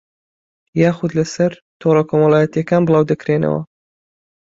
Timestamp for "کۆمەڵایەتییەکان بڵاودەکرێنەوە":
2.09-3.61